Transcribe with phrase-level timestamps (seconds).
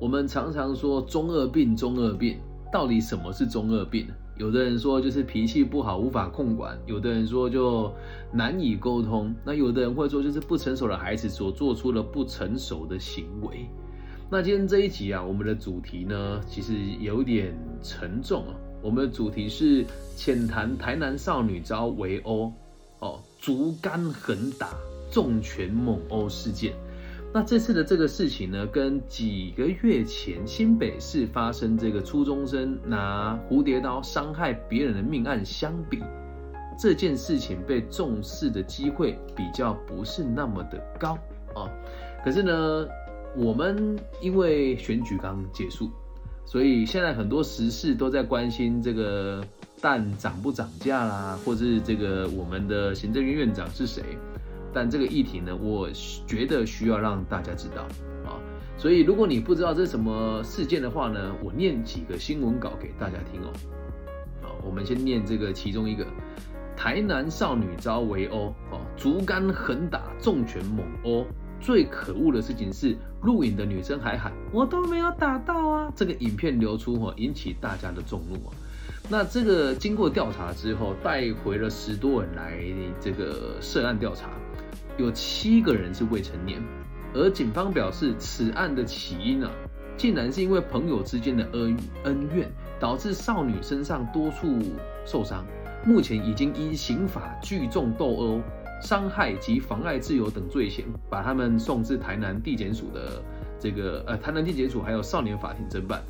[0.00, 2.38] 我们常常说中二病，中二病
[2.72, 4.06] 到底什么是中二病？
[4.38, 7.92] 有的人说就是脾气不好，无法控管；有的人说就
[8.32, 13.66] 难以沟通；那有的人会说就是不成熟的孩子所做出了不成熟的行为。
[14.30, 18.54] 那今天这一集啊，我们的主题呢，其实有点沉重啊。
[18.80, 19.84] 我们的主题是
[20.16, 22.50] 浅谈台南少女遭围殴，
[23.00, 24.70] 哦，竹竿横打、
[25.12, 26.72] 重拳猛殴事件。
[27.32, 36.02] 那这次的这个事情呢，跟几个月前新北市发生这个初中生拿蝴蝶刀伤害别人的命案相比，
[36.76, 41.16] 这件事情被重视的机会比较不是那么的高
[41.54, 41.70] 啊。
[42.24, 42.88] 可是呢，
[43.36, 45.88] 我们因为选举刚结束，
[46.44, 49.40] 所以现在很多时事都在关心这个
[49.80, 54.02] 蛋涨不涨价啦，或是这个我们的行政院院长是谁。
[54.72, 55.88] 但这个议题呢，我
[56.26, 57.82] 觉得需要让大家知道
[58.24, 58.38] 啊，
[58.76, 63.52] 所以如果你不知道这是什么事件的话呢，我念几个新闻稿给大家听哦。
[64.42, 66.06] 好，我们先念这个其中一个：
[66.76, 71.26] 台南少女遭围殴，哦，竹竿横打，重拳猛殴。
[71.62, 75.92] 最可恶的事情是，录影的女生还喊我都没有打到啊！
[75.94, 78.54] 这个影片流出哦，引起大家的众怒啊。
[79.10, 82.58] 那这个经过调查之后，带回了十多人来
[82.98, 84.30] 这个涉案调查。
[84.98, 86.62] 有七个人是未成年，
[87.14, 89.50] 而警方表示，此案的起因啊，
[89.96, 94.58] 竟然是因为朋友之间的恩恩怨，导致少女身上多处
[95.04, 95.44] 受伤。
[95.84, 98.40] 目前已经依刑法聚众斗殴、
[98.82, 103.22] 伤害及妨碍自由等罪嫌，把他们送至台南地检署的
[103.58, 106.02] 这个呃台南地检署还有少年法庭侦办。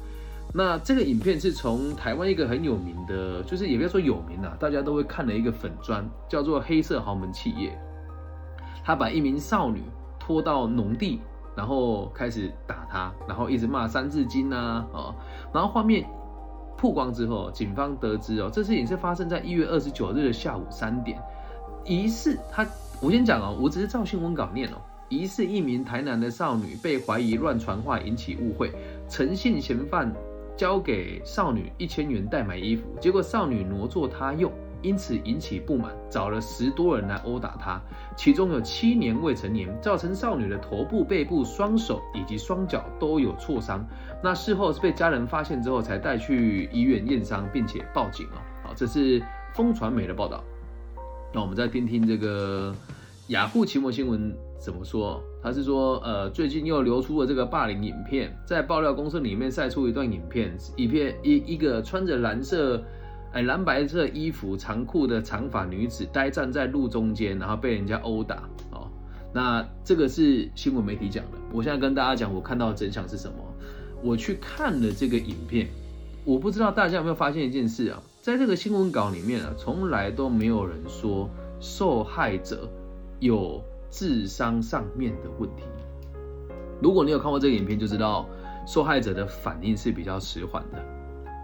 [0.52, 7.78] 那这个影片是从台湾一个很有名的，就是也不要说有名啊，大家都会看的一个粉砖，叫做黑色豪门企业。
[8.84, 9.82] 他把一名少女
[10.18, 11.20] 拖到农地，
[11.56, 15.14] 然后开始打她，然后一直骂《三字经》呐，啊，
[15.52, 16.04] 然后画面
[16.76, 21.18] 曝光之后，警方得知哦，这事情是发生在一月二十九日的下午三点，
[21.84, 22.66] 疑似他，
[23.00, 24.76] 我先讲哦，我只是照新闻稿念哦，
[25.08, 28.72] 疑似一名台南的少女被怀疑乱传话引起误会，
[29.08, 30.10] 诚信嫌犯
[30.56, 34.50] 交给少女一千元代买衣服，结果少女挪作他用。
[34.82, 37.80] 因此引起不满，找了十多人来殴打她，
[38.16, 43.86] 其中有七年未成年，造成少女的头部、背部、双手以及双脚都有挫伤。
[44.22, 48.42] 那事后是被家人发现之后，才带去医院验伤，并且报警了。
[48.62, 49.22] 好，这是
[49.54, 50.42] 风传媒的报道。
[51.32, 52.74] 那我们再听听这个
[53.28, 55.22] 雅虎奇摩新闻怎么说？
[55.42, 62.82] 他是说，呃，最近又流出了这个霸凌影片，在爆料公司里面晒出一段影片，一片一一个穿着蓝色。
[63.32, 68.42] 哎，蓝白色衣服、长裤的长发女子呆站在路中间，然后被人家殴打。
[68.72, 68.90] 哦，
[69.32, 71.38] 那这个是新闻媒体讲的。
[71.52, 73.36] 我现在跟大家讲，我看到的真相是什么？
[74.02, 75.68] 我去看了这个影片，
[76.24, 78.02] 我不知道大家有没有发现一件事啊？
[78.20, 81.30] 在这个新闻稿里面啊，从来都没有人说
[81.60, 82.68] 受害者
[83.20, 85.62] 有智商上面的问题。
[86.82, 88.26] 如果你有看过这个影片，就知道
[88.66, 90.84] 受害者的反应是比较迟缓的，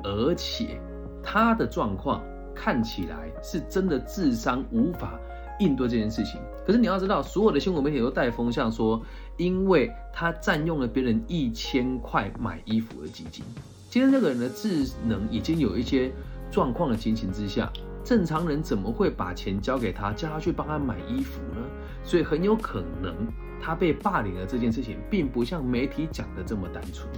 [0.03, 0.81] 而且。
[1.29, 2.23] 他的状况
[2.55, 5.19] 看起来是真的智商无法
[5.59, 6.41] 应对这件事情。
[6.65, 9.03] 可是你要知道，所有的新闻媒体都带风向说，
[9.37, 13.45] 因为他占用了别人一千块买衣服的基金。
[13.91, 16.13] 今天这个人的智能已经有一些
[16.49, 17.71] 状况的情形之下，
[18.05, 21.67] 正常人怎么会把钱交给他，叫他去帮他买衣服呢？
[22.05, 23.15] 所以很有可能
[23.61, 27.09] 他被霸凌的这件事情，并不像媒体讲的这么单纯。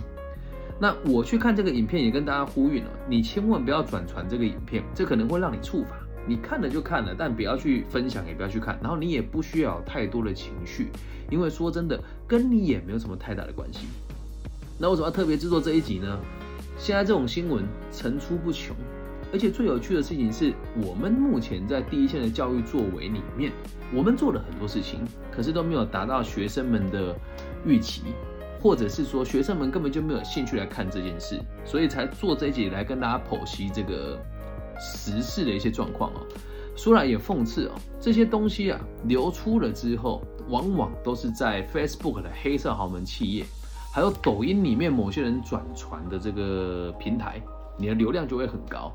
[0.81, 5.97] 那我去看这个影片，也跟大家呼吁了，你千万不要转传这个影片，这可能会让你触法。
[6.27, 8.78] 你看了就看了，但不要去分享，也不要去看。
[8.83, 10.88] 然后你也不需要太多的情绪，
[11.31, 13.87] 因为说真的，跟你也没有什么太大的关系。
[14.78, 16.21] 那为什么要特别制作这一集呢？
[16.77, 18.77] 现在这种新闻层出不穷，
[19.33, 23.50] 而且最有趣的事情是我们目前在第一线的教育作为里面，
[23.93, 25.00] 我们做了很多事情，
[25.33, 27.17] 可是都没有达到学生们的
[27.67, 28.03] 预期。
[28.61, 34.19] 或者是说学生们根本就没有兴趣来看这件事，所以才做这一集来跟大家剖析这个
[34.79, 36.21] 时事的一些状况啊。
[36.77, 43.44] 说来也讽刺哦，这些东西啊流出了之后，往往都是在 Facebook 的黑色豪门企业，
[43.93, 47.43] 还有抖音里面某些人转传的这个平台，
[47.77, 48.93] 你的流量就会很高。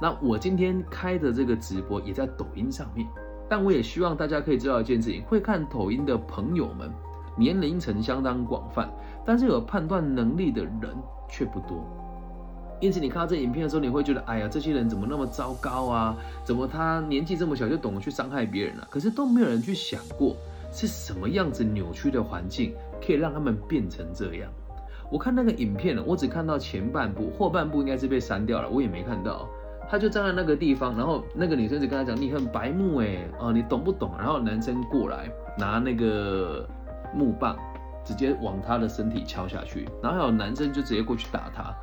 [0.00, 3.06] 那我今天开的这个直播也在抖音上面，
[3.48, 6.90] 但我也希望大家可以知道一件事情：会看抖音的朋友们。
[7.36, 8.88] 年龄层相当广泛，
[9.24, 10.96] 但是有判断能力的人
[11.28, 11.84] 却不多。
[12.80, 16.16] 因此，你看到这影片的时候，你会觉得，哎呀，这些人怎么那么糟糕啊？
[16.44, 18.86] 怎么他年纪这么小就懂得去伤害别人了？
[18.90, 20.36] 可是都没有人去想过，
[20.70, 22.74] 是什么样子扭曲的环境
[23.04, 24.50] 可以让他们变成这样？
[25.10, 29.48] 我看那个影片了，我只看到前半部，后半部应该是被删掉了，我也没看到。
[29.88, 36.68] 他就站在那个地方，然后那个女生就跟他讲：“你很白目哎，哦，你懂不懂？”然后男生过来拿那个
[37.16, 37.56] 木棒，
[38.04, 41.74] 直接往他的身体敲下去，然后有男生就直接过去打他。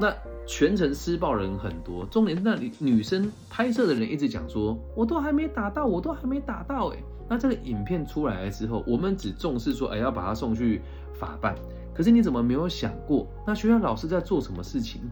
[0.00, 0.12] 那
[0.46, 6.96] 全程施暴人很多，重点那里女生拍摄的人一直讲说：“我都还没打到，我都还没打到。”哎，
[7.28, 10.80] 那这个影片出来了之后，我们只重视说：“哎，要把他送去
[11.12, 11.54] 法办。”
[11.94, 15.02] 可是你怎么没有想过，那学校老师在做什么事情？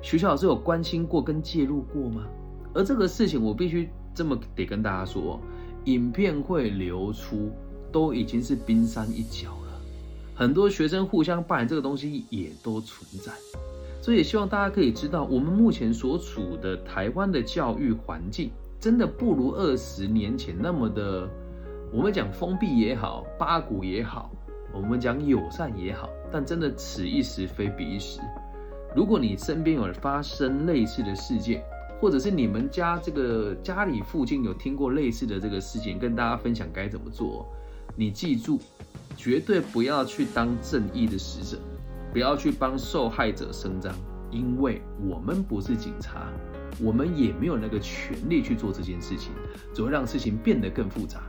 [0.00, 2.24] 学校老师有关心过跟介入过吗？
[2.72, 5.38] 而这个事情，我必须这么得跟大家说，
[5.84, 7.52] 影片会流出，
[7.90, 9.80] 都已经是冰山一角了。
[10.34, 13.32] 很多学生互相扮演这个东西也都存在，
[14.00, 21.28] 所以也希望大家可以知道，我们目前所处的台湾的教育环境，真的不如二十年前那么的，
[21.92, 24.30] 我们讲封闭也好，八股也好。
[24.70, 28.20] 我们讲友善也好，但真的此一时非彼一时。
[28.94, 31.64] 如果你身边有发生类似的事件，
[32.00, 37.46] 或者是你们家这个家里附近有听过类似的这个事情，跟大家分享该怎么做，
[37.98, 38.60] 你记住，
[39.16, 41.58] 绝对不要去当正义的使者，
[42.12, 43.92] 不要去帮受害者伸张，
[44.30, 46.28] 因为我们不是警察，
[46.80, 49.32] 我们也没有那个权利去做这件事情，
[49.74, 51.22] 只会让事情变得更复杂。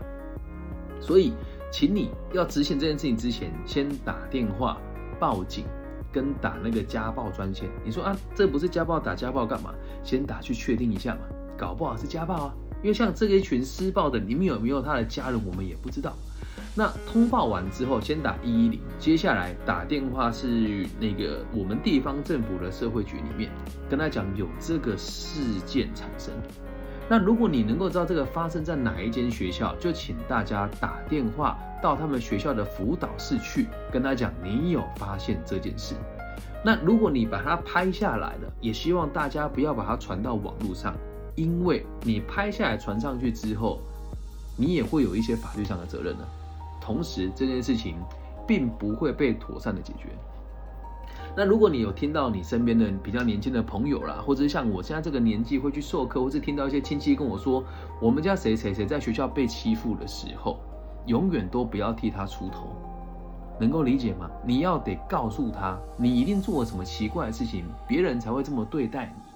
[1.01, 1.33] 所以。
[1.71, 4.81] 请你要执行这件事情之前，先打电话
[5.19, 5.65] 报警，
[6.11, 7.69] 跟打那个家暴专线。
[7.85, 9.71] 你说啊，这不是家暴，打家暴干嘛？
[10.03, 11.21] 先打去确定一下嘛，
[11.55, 12.55] 搞不好是家暴啊。
[12.81, 16.17] 因为像这一群施暴的，里面有没有他的家人，我们也不知道。
[16.79, 23.51] 那通报完之后，先打一一零，接下来打电话是那个我们地方政府的社会局里面，
[23.89, 26.33] 跟他讲有这个事件产生。
[27.09, 35.95] 那如果你能够知道这个发生在哪一间学校，就请大家打电话到他们学校的辅导室去，跟他讲你有发现这件事。
[36.63, 40.95] 那如果你把它拍下来了，也希望大家不要把它传到网络上，
[41.35, 43.81] 因为你拍下来传上去之后，
[44.55, 46.25] 你也会有一些法律上的责任呢。
[46.89, 47.97] 同时，这件事情
[48.47, 50.09] 并不会被妥善的解决。
[51.37, 57.63] 那如果你有听到你身边的比较年轻的朋友啦，或者是像我现在这个年纪会去授课，或是听到一些亲戚跟我说，
[58.01, 60.57] 我们家谁谁谁在学校被欺负的时候，
[61.05, 62.69] 永远都不要替他出头，
[63.59, 64.27] 能够理解吗？
[64.43, 69.28] 你要得告诉他，你一定做了什么奇怪的事情，别人才会这么对待你。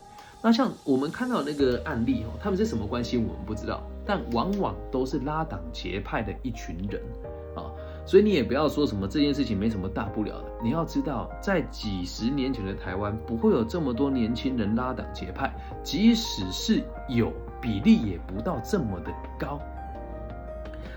[0.46, 7.02] 那像我们看到那个案例哦，他们是什么关系我们不知道，但往往都是拉党结派的一群人
[7.56, 7.72] 啊。
[8.06, 10.52] 所以你也不要说什么这件事情没什么大不了的。
[10.62, 15.50] 你要知道，在几十年前的台湾，不会有这么多年轻人拉党结派，
[15.82, 17.32] 即使是有，
[17.62, 19.58] 比例也不到这么的高。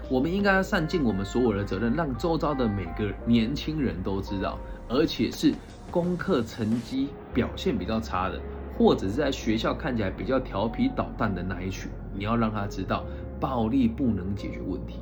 [0.09, 4.59] 我们应该要善尽我们所有的责任，让周遭的每个年轻人都知道，
[4.89, 5.55] 而且是
[5.89, 8.41] 功课成绩表现比较差的，
[8.79, 13.05] 或者是在学校看起来比较调皮捣蛋的那一群，你要让他知道，
[13.41, 14.99] 暴力不能解决问题。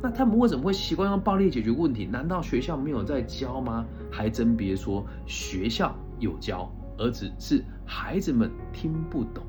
[0.00, 2.04] 那他们为什么会习惯用暴力解决问题？
[2.04, 3.84] 难道学校没有在教吗？
[4.10, 9.42] 还真别说，学校有教，而只是孩子们听不懂。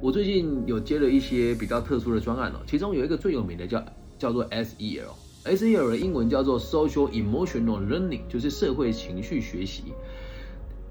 [0.00, 3.82] 我最近有接了一些比较特殊的专案哦，其中有一个最有名的叫
[4.18, 9.94] 叫做 SEL，SEL 的英文叫做 Social Emotional Learning，就是社会情绪学习。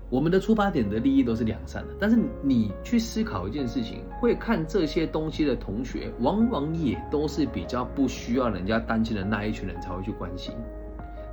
[0.09, 10.53] 我们的出发点的利益都是良善的，但是你去思考一件事情，会看这些东西的同学，往往也都是比较不需要人家担心的那一群人才会去关心。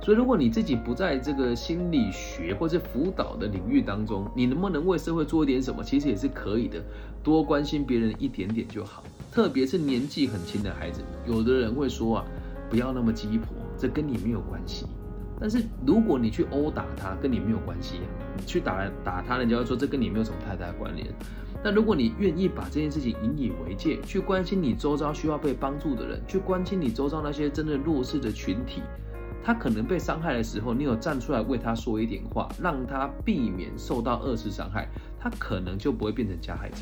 [0.03, 5.83] 所以，如果你自己不在这个心理学或者辅导的领域当中，你能不能为社会做点什么？
[5.83, 6.81] 其实也是可以的，
[7.21, 9.03] 多关心别人一点点就好。
[9.31, 12.25] 特别是年纪很轻的孩子，有的人会说啊，
[12.67, 14.87] 不要那么鸡婆，这跟你没有关系。
[15.41, 17.95] 但是如果你去殴打他，跟你没有关系；
[18.37, 21.07] 你去打打他，人家会说这跟你没有什么太大的关联。
[21.63, 28.83] 那如果你愿意把这件事情引以为戒，去关心你周遭需要被帮助的人，去关心你周遭那些真的弱势的群体，
[29.43, 34.87] 他可能被伤害的时候，你有站出来为他说一点话，让他避免受到二次伤害，
[35.19, 36.77] 他可能就不会变成加害者。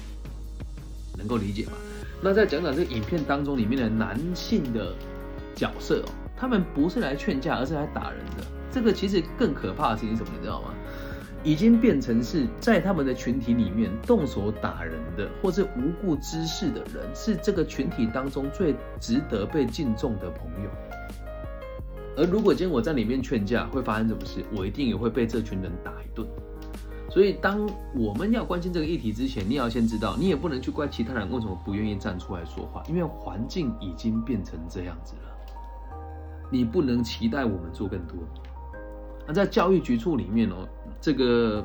[1.17, 1.73] 能够理解吗？
[2.21, 4.93] 那再讲讲这个影片当中里面的男性的
[5.55, 6.11] 角色哦。
[6.39, 8.43] 他们不是来劝架，而是来打人的。
[8.71, 10.31] 这个其实更可怕的事情是什么？
[10.37, 10.73] 你知道吗？
[11.43, 20.69] 已经变成是在他们的群体里面动手打人的，或是无故之事的人，是这个群体当中最值得被敬重的朋友。
[22.17, 24.43] 而如果今天我在里面劝架，会发生什么事？
[24.55, 26.27] 我一定也会被这群人打一顿。
[27.09, 35.28] 所以，当我们要关心这个议题之前，你要先知道，你也不能去怪其他人为什么不愿意站出来说话，因为环境已经变成这样子了。
[36.49, 38.15] 你不能期待我们做更多，
[39.27, 40.67] 那在教育局处里面哦，
[40.99, 41.63] 这个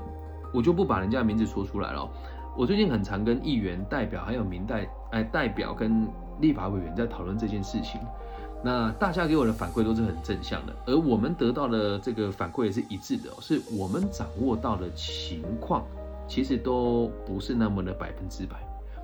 [0.53, 2.09] 我就不把人家名字说出来了。
[2.57, 6.07] 我最近很常跟议员代表还有民代哎代表跟
[6.41, 8.01] 立法委员在讨论这件事情。
[8.63, 15.85] 那大家给我的反馈都是很正向的，而我们得到的这个反馈也是一致的，是我们掌握到的情况，
[16.27, 18.57] 其实都不是那么的百分之百。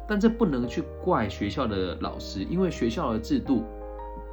[0.08, 3.64] 但这不能去怪学校的老师，因为学校的制度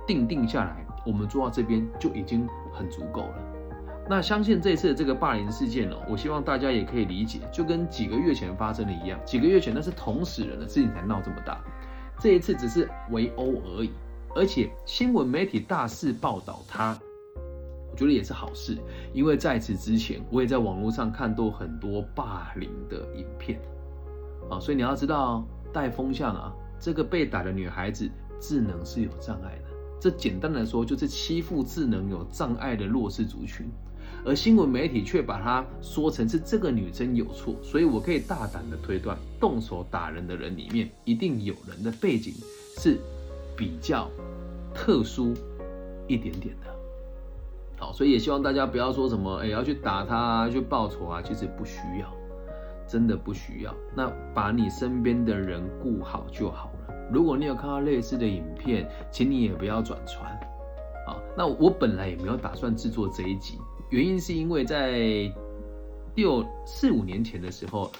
[0.07, 3.35] 定定下来，我们做到这边就已经很足够了。
[4.09, 11.61] 那相信这次的这个霸凌事件呢，我希望大家也可以理解，就跟几个月前发生的一样，几个月前那是同死人的事情才闹这么大，
[12.19, 13.91] 这一次只是围殴而已。
[14.35, 16.97] 而且新闻媒体大肆报道他，
[17.91, 18.77] 我觉得也是好事，
[19.11, 23.59] 因为在此之前，我也在网络上看到很多霸凌的影片，
[24.49, 28.07] 啊，所以你要知道带风向啊，这个被打的女孩子
[28.39, 29.66] 智能是有障碍的，
[29.99, 33.65] 这简单来说就是欺负智能有障碍的弱势族群，
[34.25, 42.33] 而新闻媒体却把它说成是这个女生有错，所以我可以大胆的推断，动手打人的人里面一定有人的背景
[42.77, 42.99] 是。
[43.59, 44.07] 比较
[44.71, 45.33] 特殊
[46.07, 46.67] 一点点的，
[47.79, 52.07] 好，所以也希望大家不要说什么，哎，要去打他，去报仇啊，其实不需要，
[52.87, 53.73] 真的不需要。
[53.95, 56.86] 那把你身边的人顾好就好了。
[57.11, 60.31] 如果你有看到类似的影片，请你也不要转传。
[61.07, 63.57] 啊，那我本来也没有打算制作这一集，
[63.89, 65.31] 原因是因为在
[66.15, 67.91] 六四五年前的时候。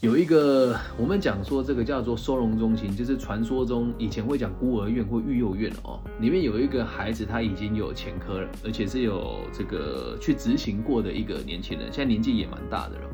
[0.00, 5.98] 有一个，我们讲说这个叫做收容中心，就是传说中以前会讲孤儿院或育幼院哦。
[6.20, 13.08] 里面有一个孩子，他已经有前科了，而且是有这个去执行过的一个年轻人，现在年纪也蛮大的了。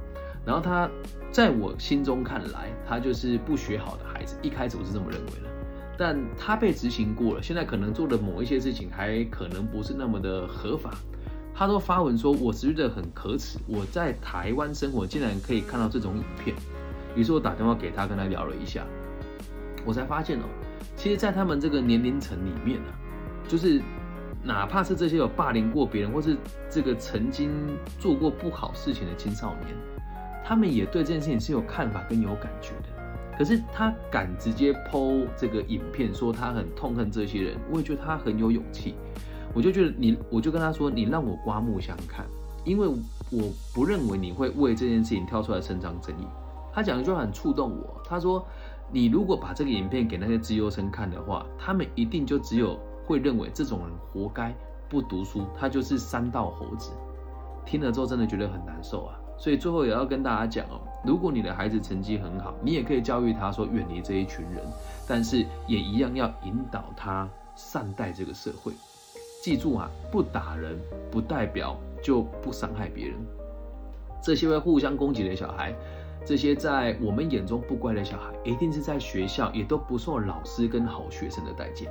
[0.45, 0.91] 然后他
[1.31, 4.37] 在我心中看来，他就是不学好的孩子。
[4.43, 5.49] 一开始我是这么认为的，
[5.99, 10.91] 但他被执行过了，现在可能做的某一些事情还可能不是那么的合法。
[11.53, 16.57] 他都发文说，我觉得很可耻，我在台湾生活竟然可以看到这种影片。
[17.15, 18.87] 于是我打电话给他，跟他聊了一下，
[19.85, 20.45] 我才发现哦，
[20.97, 22.93] 其实，在他们这个年龄层里面呢，
[23.47, 23.83] 就是
[24.43, 26.35] 哪怕是这些有霸凌过别人，或是
[26.71, 27.51] 这个曾经
[27.99, 29.77] 做过不好事情的青少年，
[30.45, 32.89] 他们也对这件事情是有看法跟有感觉的。
[33.39, 38.95] 可是他敢直接剖这个影片，说他很痛恨这些人，我也觉得他很有勇气。
[39.55, 42.27] 我就觉得你，我就跟他说，你让我刮目相看，
[42.65, 46.27] 因为我不认为你会为这件事情跳出来伸张正义。
[46.73, 48.01] 他讲的就很触动我。
[48.05, 48.47] 他说
[48.93, 54.55] ：“你如果把这个影片给那些资优生看的话，他们一定就只有会认为这种人活该
[54.89, 56.93] 不读书，他就是三道猴子。”
[57.67, 59.20] 听了之后真的觉得很难受啊。
[59.41, 64.63] 所以最后也要跟大家讲哦，如果你的孩子成绩很好，你也可以教育他说远离这一群人，
[65.09, 68.73] 但是也一样要引导他善待这个社会。
[69.43, 70.79] 记住啊，不打人
[71.11, 73.17] 不代表就不伤害别人。
[74.23, 75.75] 这些会互相攻击的小孩。
[76.27, 81.91] 这些在我们眼中不乖的小孩，一定是在学校也都不受老师跟好学生的待见。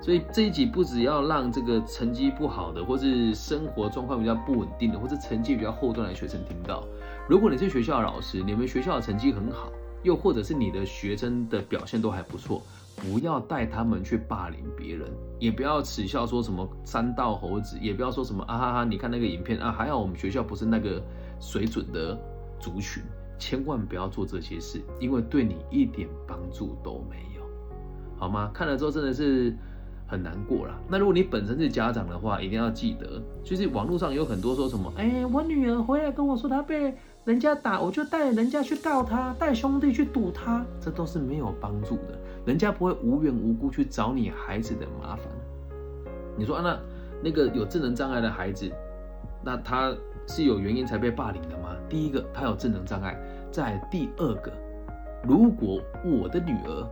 [0.00, 6.84] 所以这一集不只要让这个成绩不好的，或是生活状况比较不稳定的，或是成绩比较后段的学生听到。
[7.28, 9.70] 如果你是学校的老师，你们学校的成绩很好，
[10.02, 12.62] 又或者是你的学生的表现都还不错，
[12.96, 21.02] 不要带他们去霸凌别人，也不要耻笑说什么三道猴子，也不要说什么啊哈哈，你看那个影片啊，还好我们学校不是那个
[21.40, 22.18] 水准的
[22.58, 23.02] 族群。
[23.40, 27.42] 千万不要做这些事，因为对你一点帮助都没有，
[28.16, 28.50] 好吗？
[28.52, 29.56] 看了之后真的是
[30.08, 30.74] 很难过了。
[30.88, 36.92] 那如果你本身是家长的话，一定要记得，就是网络上有很多说什么，哎，我女儿回来跟我说她被
[37.24, 42.18] 人家打，我就带人家去告他，带兄弟去堵他，这都是没有帮助的。
[42.46, 45.26] 人家不会无缘无故去找你孩子的麻烦。
[46.36, 46.80] 你说啊，那
[47.24, 48.68] 那个有智能障碍的孩子，
[49.44, 49.94] 那他。
[50.30, 51.74] 是有原因才被霸凌的吗？
[51.88, 53.14] 第一个，他有智能障碍；
[53.50, 54.52] 在第二个，
[55.22, 56.86] 如果我的女儿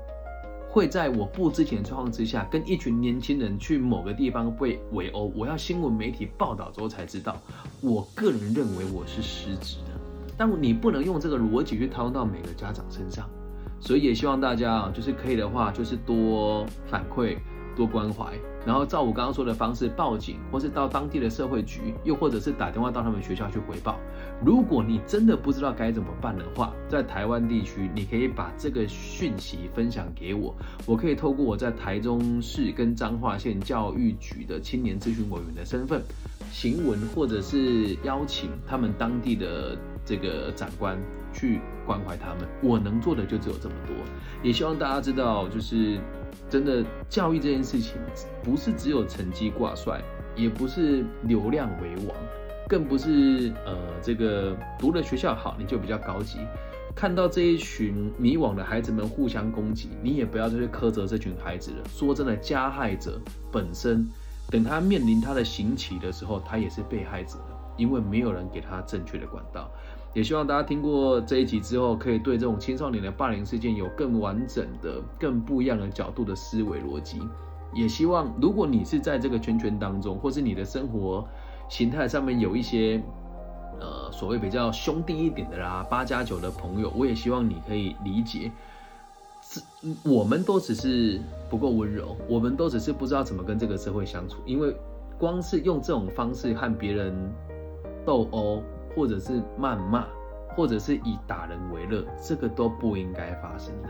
[0.77, 7.35] 会在我不知情的状况之下，跟一群年轻人去某个地方被围殴，我要新闻媒体报道之后才知道。
[7.81, 9.99] 我个人认为我是失职的，
[10.37, 13.27] 但你不能用这个逻辑去套用到每个家长身上，
[13.81, 17.39] 所以也希望大家啊，就是可以的话，就是多反馈。
[17.77, 18.33] 多关怀，
[18.67, 24.01] 然后照我刚刚说的方式报警，或是到当地的社会局，又或者是打电话到他们学校去回报。
[24.43, 30.55] 如果你真的不知道该怎么办的话，在台湾地区，你可以把这个讯息分享给我，
[30.87, 36.03] 我可以透过我在台中市跟彰化县教育局的青年咨询委员的身份，
[36.51, 40.99] 行文或者是邀请他们当地的这个长官
[41.37, 42.49] 去关怀他们。
[42.63, 43.95] 我能做的就只有这么多，
[44.43, 45.99] 也希望大家知道，就是。
[46.49, 47.95] 真的，教育这件事情
[48.45, 50.01] 不是只有成绩挂帅，
[50.37, 52.17] 也不是流量为王，
[52.69, 56.39] 更不是呃这个读的学校好你就比较高级。
[56.95, 61.79] 看到这一群迷惘的孩子们互相攻击，你也不要再去苛责这群孩子了。
[61.89, 64.09] 说真的，加害者本身，
[64.49, 67.39] 等他面临他的刑期的时候，他也是被害者
[67.77, 69.69] 因为没有人给他正确的管道。
[70.17, 77.21] 也希望大家听过这一集之后，可以对这种青少年的霸凌事件有更完整的、更不一样的角度的思维逻辑。
[77.75, 81.29] 也希望，如果你是在这个圈圈当中，或是你的生活
[81.69, 83.03] 形态上面有一些。
[83.79, 88.51] 呃，所谓比较兄弟一点的啦，八加九的朋友，我也希望你可以理解，
[90.03, 91.21] 我们都只是
[91.51, 94.75] 不够温柔，我们都只是不知道怎么跟这个社会相处，因为
[95.19, 97.15] 光是用这种方式和别人
[98.07, 98.63] 斗殴，
[98.97, 100.07] 或者是谩骂，
[100.57, 103.89] 或者是以打人为乐，这个都不应该发生的，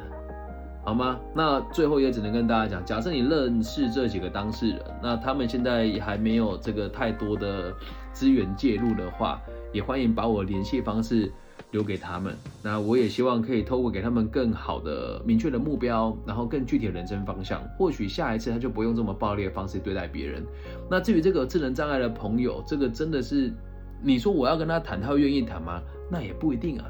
[0.85, 1.19] 好吗？
[1.33, 7.73] 那最后也只能跟大家讲，假设你认识这几个当事人，那他们现在还没有这个太多的
[8.13, 9.41] 资源介入的话。
[9.73, 11.31] 也欢迎把我联系方式
[11.73, 12.35] 留给他们。
[12.63, 17.63] 那我也希望可以透过给他们更好的、明确的目标，然后更具体的人生方向。
[17.77, 20.43] 或许下一次他就不用这么暴力的方式对待别人。
[20.91, 23.53] 那至于这个智能障碍的朋友，这个真的是
[24.03, 25.83] 你说我要跟他谈，他会愿意谈吗？
[26.11, 26.87] 那也不一定啊。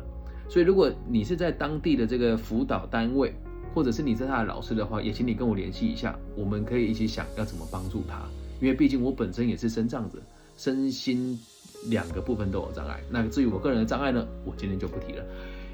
[0.48, 3.34] 所以如果你是在当地的这个辅导单位，
[3.74, 8.22] 或者是你是他的老师的话，也请你跟我联系一下，我们可以一起想要怎么帮助他。
[8.60, 10.18] 因为毕竟我本身也是身障者，
[10.56, 11.38] 身心。
[11.88, 15.24] 两个部分都有障碍，那至于我个人的障碍呢，我今天就不提了。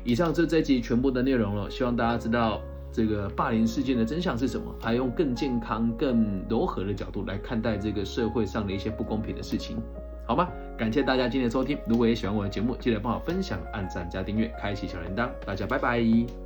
[0.04, 2.60] 以上是这集全部的内容了，希望大家知道
[2.92, 9.76] 这个霸凌事件的真相是什么，还用更健康、更柔和的角度来看待这个社会上的一些不公平的事情，
[10.24, 10.48] 好吗？
[10.78, 16.41] 感谢大家今天的收听，如果也喜欢我的节目，记得帮我分享、按赞加订阅、开启小铃铛，大家拜拜。